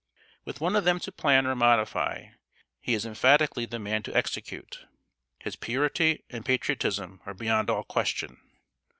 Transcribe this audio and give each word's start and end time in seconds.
With 0.45 0.59
one 0.59 0.75
of 0.75 0.83
them 0.83 0.99
to 1.01 1.11
plan 1.11 1.45
or 1.45 1.55
modify, 1.55 2.29
he 2.79 2.95
is 2.95 3.05
emphatically 3.05 3.67
the 3.67 3.77
man 3.77 4.01
to 4.01 4.17
execute. 4.17 4.87
His 5.37 5.55
purity 5.55 6.23
and 6.31 6.43
patriotism 6.43 7.21
are 7.27 7.35
beyond 7.35 7.69
all 7.69 7.83
question. 7.83 8.39